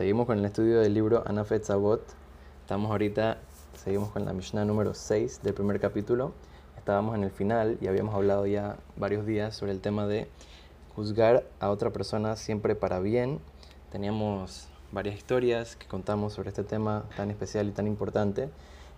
[0.00, 2.00] Seguimos con el estudio del libro Anafet Zabot.
[2.62, 3.36] Estamos ahorita,
[3.74, 6.32] seguimos con la Mishnah número 6 del primer capítulo.
[6.78, 10.26] Estábamos en el final y habíamos hablado ya varios días sobre el tema de
[10.96, 13.40] juzgar a otra persona siempre para bien.
[13.92, 18.48] Teníamos varias historias que contamos sobre este tema tan especial y tan importante.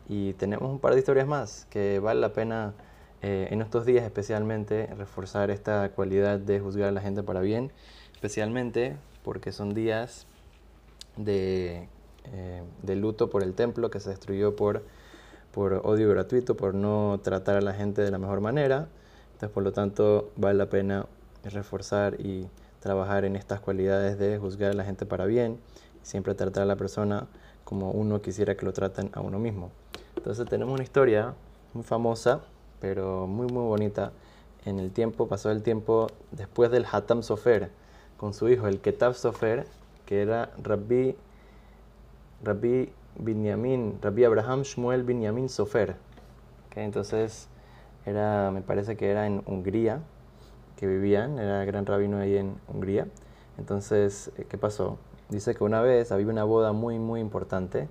[0.09, 2.75] Y tenemos un par de historias más que vale la pena
[3.23, 7.72] eh, en estos días especialmente reforzar esta cualidad de juzgar a la gente para bien,
[8.13, 8.94] especialmente
[9.25, 10.29] porque son días
[11.16, 11.89] de,
[12.25, 14.82] eh, de luto por el templo que se destruyó por,
[15.52, 18.88] por odio gratuito, por no tratar a la gente de la mejor manera.
[19.32, 21.07] Entonces, por lo tanto, vale la pena
[21.44, 22.48] reforzar y
[22.80, 25.58] trabajar en estas cualidades de juzgar a la gente para bien,
[26.02, 27.26] siempre tratar a la persona
[27.64, 29.71] como uno quisiera que lo traten a uno mismo.
[30.16, 31.35] Entonces tenemos una historia
[31.74, 32.41] muy famosa,
[32.80, 34.12] pero muy muy bonita.
[34.64, 37.70] En el tiempo, pasó el tiempo después del Hatam Sofer,
[38.16, 39.66] con su hijo, el Ketab Sofer,
[40.20, 41.14] era Rabbi,
[42.42, 45.96] Rabbi Binyamin, Rabbi Abraham Shmuel Binyamin Sofer.
[46.74, 47.48] Entonces,
[48.06, 50.00] era, me parece que era en Hungría
[50.77, 53.06] que vivían, era gran rabino ahí en Hungría.
[53.58, 54.98] Entonces, eh, ¿qué pasó?
[55.28, 57.88] Dice que una vez había una boda muy, muy importante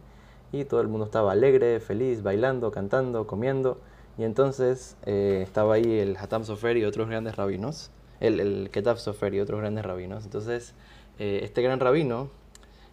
[0.52, 3.78] y todo el mundo estaba alegre, feliz, bailando, cantando, comiendo.
[4.18, 9.34] Y entonces eh, estaba ahí el Hatam Sofer y otros grandes rabinos, el, el Sofer
[9.34, 10.26] y otros grandes rabinos.
[10.26, 10.76] Entonces,
[11.20, 12.30] eh, este gran rabino,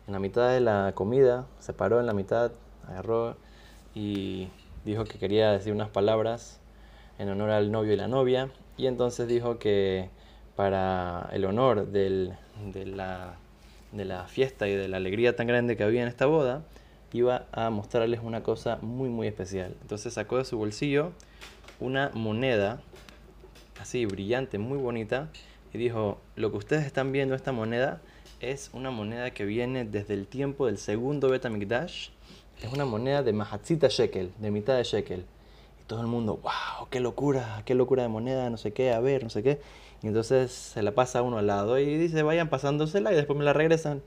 [0.06, 2.52] en la mitad de la comida, se paró en la mitad,
[2.86, 3.36] agarró
[3.94, 4.48] y
[4.84, 6.60] dijo que quería decir unas palabras
[7.18, 8.50] en honor al novio y la novia.
[8.76, 10.08] Y entonces dijo que
[10.56, 12.32] para el honor de
[13.92, 16.62] la fiesta y de la alegría tan grande que había en esta boda,
[17.12, 19.74] iba a mostrarles una cosa muy muy especial.
[19.80, 21.12] Entonces sacó de su bolsillo
[21.80, 22.80] una moneda
[23.80, 25.28] así brillante, muy bonita,
[25.72, 28.00] y dijo, lo que ustedes están viendo, esta moneda,
[28.40, 32.10] es una moneda que viene desde el tiempo del segundo Betamikdash.
[32.62, 35.24] Es una moneda de Mahatzita Shekel, de mitad de Shekel.
[35.80, 39.00] Y todo el mundo, wow, qué locura, qué locura de moneda, no sé qué, a
[39.00, 39.60] ver, no sé qué.
[40.02, 43.44] Y entonces se la pasa uno al lado y dice, vayan pasándosela y después me
[43.44, 44.02] la regresan.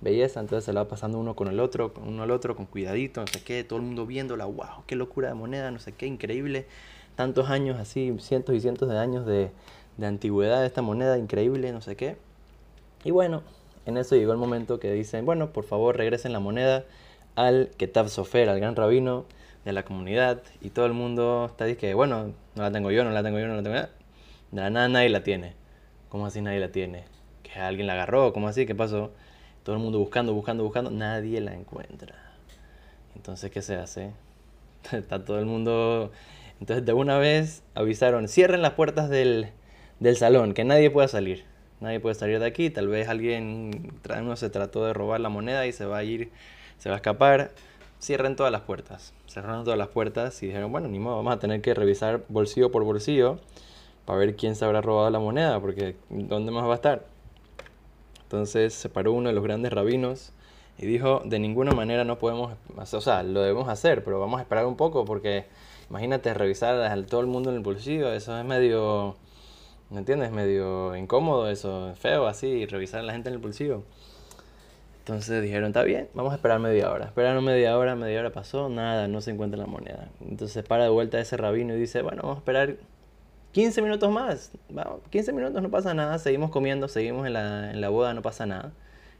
[0.00, 3.20] Belleza, entonces se la va pasando uno con el otro, uno al otro, con cuidadito,
[3.20, 6.06] no sé qué, todo el mundo viéndola, wow, qué locura de moneda, no sé qué,
[6.06, 6.66] increíble.
[7.16, 9.50] Tantos años así, cientos y cientos de años de,
[9.98, 12.16] de antigüedad de esta moneda, increíble, no sé qué.
[13.04, 13.42] Y bueno,
[13.84, 16.84] en eso llegó el momento que dicen, bueno, por favor regresen la moneda
[17.34, 19.26] al Ketab Sofer, al gran rabino
[19.64, 23.10] de la comunidad, y todo el mundo está diciendo bueno, no la tengo yo, no
[23.10, 23.82] la tengo yo, no la tengo yo.
[24.52, 25.54] De la nada nadie la tiene.
[26.08, 27.04] ¿Cómo así nadie la tiene?
[27.42, 28.32] ¿Que alguien la agarró?
[28.32, 28.66] ¿Cómo así?
[28.66, 29.10] ¿Qué pasó?
[29.62, 32.14] Todo el mundo buscando, buscando, buscando, nadie la encuentra.
[33.14, 34.12] Entonces, ¿qué se hace?
[34.92, 36.12] Está todo el mundo...
[36.60, 39.52] Entonces, de una vez avisaron, cierren las puertas del,
[40.00, 41.44] del salón, que nadie pueda salir.
[41.80, 45.66] Nadie puede salir de aquí, tal vez alguien, uno se trató de robar la moneda
[45.66, 46.30] y se va a ir,
[46.78, 47.52] se va a escapar.
[48.00, 49.12] Cierren todas las puertas.
[49.26, 52.70] Cerraron todas las puertas y dijeron, bueno, ni modo, vamos a tener que revisar bolsillo
[52.70, 53.38] por bolsillo
[54.04, 57.06] para ver quién se habrá robado la moneda, porque ¿dónde más va a estar?
[58.22, 60.32] Entonces se paró uno de los grandes rabinos
[60.78, 64.42] y dijo, de ninguna manera no podemos, o sea, lo debemos hacer, pero vamos a
[64.42, 65.46] esperar un poco porque
[65.90, 69.16] imagínate revisar a todo el mundo en el bolsillo, eso es medio
[69.90, 70.30] ¿Me entiendes?
[70.30, 73.84] Medio incómodo eso, feo así, revisar a la gente en el bolsillo.
[75.00, 77.06] Entonces dijeron, está bien, vamos a esperar media hora.
[77.06, 80.08] Esperaron media hora, media hora pasó, nada, no se encuentra la moneda.
[80.20, 82.76] Entonces para de vuelta ese rabino y dice, bueno, vamos a esperar
[83.52, 84.52] 15 minutos más.
[84.68, 88.20] Vamos, 15 minutos no pasa nada, seguimos comiendo, seguimos en la, en la boda, no
[88.20, 88.72] pasa nada.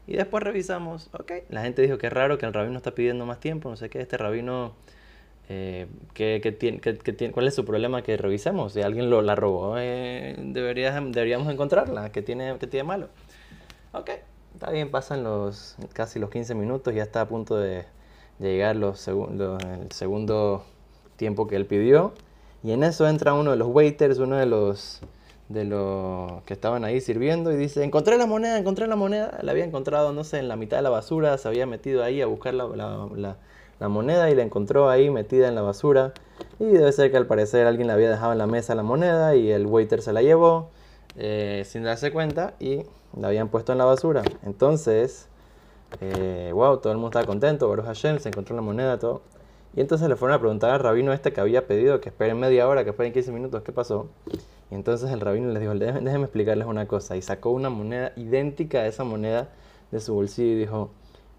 [0.05, 1.31] Y después revisamos, ok.
[1.49, 3.89] La gente dijo que es raro que el rabino está pidiendo más tiempo, no sé
[3.89, 4.73] qué, este rabino
[5.51, 8.73] eh, ¿qué, tiene, qué, tiene, ¿Cuál es su problema que revisemos?
[8.73, 12.11] Si alguien lo, la robó, eh, deberíamos encontrarla.
[12.11, 13.09] ¿Qué tiene, ¿Qué tiene malo?
[13.91, 14.11] Ok,
[14.53, 17.85] está bien, pasan los casi los 15 minutos, ya está a punto de,
[18.39, 20.63] llegar los el segundo
[21.17, 22.13] tiempo que él pidió.
[22.63, 25.01] Y en eso entra uno de los waiters, uno de los,
[25.49, 29.39] de los que estaban ahí sirviendo y dice, encontré la moneda, encontré la moneda.
[29.41, 32.21] La había encontrado, no sé, en la mitad de la basura, se había metido ahí
[32.21, 33.37] a buscar la, la
[33.79, 36.13] la moneda y la encontró ahí metida en la basura.
[36.59, 39.35] Y debe ser que al parecer alguien la había dejado en la mesa la moneda
[39.35, 40.69] y el waiter se la llevó
[41.17, 42.83] eh, sin darse cuenta y
[43.17, 44.23] la habían puesto en la basura.
[44.43, 45.27] Entonces,
[46.01, 49.21] eh, wow, todo el mundo estaba contento, Baruch Hashem, se encontró la moneda, todo.
[49.75, 52.67] Y entonces le fueron a preguntar al rabino este que había pedido que esperen media
[52.67, 54.09] hora, que esperen 15 minutos, ¿qué pasó?
[54.71, 57.15] Y entonces el rabino les dijo, déjenme, explicarles una cosa.
[57.15, 59.49] Y sacó una moneda idéntica a esa moneda
[59.91, 60.91] de su bolsillo y dijo,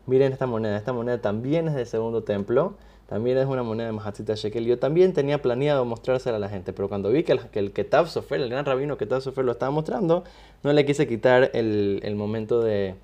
[0.06, 2.75] miren esta moneda, esta moneda también es del segundo templo,
[3.09, 4.65] también es una moneda de Mahatzita Shekel.
[4.65, 8.06] Yo también tenía planeado mostrársela a la gente, pero cuando vi que el, que el
[8.06, 10.23] Sofer, el gran rabino Ketab Sofer lo estaba mostrando,
[10.62, 12.94] no le quise quitar el, el momento de,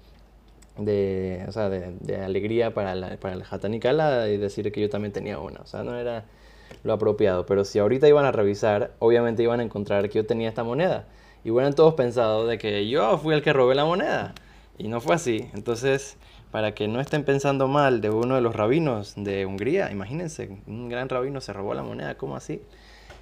[0.78, 4.90] de, o sea, de, de alegría para, la, para el Hatanikala y decir que yo
[4.90, 5.60] también tenía una.
[5.60, 6.24] O sea, no era
[6.84, 7.46] lo apropiado.
[7.46, 11.06] Pero si ahorita iban a revisar, obviamente iban a encontrar que yo tenía esta moneda.
[11.44, 14.34] Y hubieran todos pensado de que yo fui el que robé la moneda.
[14.78, 15.48] Y no fue así.
[15.54, 16.16] Entonces,
[16.50, 20.88] para que no estén pensando mal de uno de los rabinos de Hungría, imagínense, un
[20.88, 22.62] gran rabino se robó la moneda, ¿cómo así?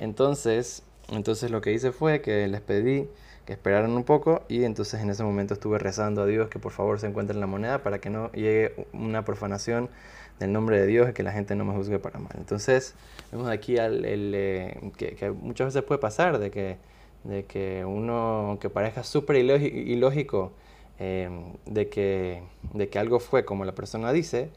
[0.01, 3.09] Entonces, entonces lo que hice fue que les pedí
[3.44, 6.73] que esperaran un poco y entonces en ese momento estuve rezando a Dios que por
[6.73, 9.91] favor se encuentren la moneda para que no llegue una profanación
[10.38, 12.32] del nombre de Dios y que la gente no me juzgue para mal.
[12.37, 12.94] Entonces,
[13.31, 16.76] vemos aquí al, el, eh, que, que, muchas veces puede pasar de que,
[17.25, 20.52] de que uno, que parezca súper ilógico,
[20.99, 21.29] eh,
[21.67, 22.43] de, que,
[22.73, 24.50] de que algo fue como la persona dice,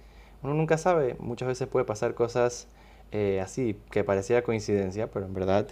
[0.44, 2.68] uno nunca sabe, muchas veces puede pasar cosas
[3.12, 5.68] eh, así, que parecía coincidencia, pero en verdad,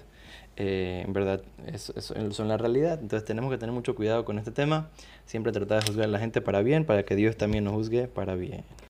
[0.55, 2.99] eh, en verdad es, es, son la realidad.
[3.01, 4.89] Entonces tenemos que tener mucho cuidado con este tema,
[5.25, 8.07] siempre tratar de juzgar a la gente para bien, para que Dios también nos juzgue
[8.07, 8.63] para bien.